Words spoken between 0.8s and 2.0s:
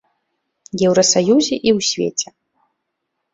Еўрасаюзе і ў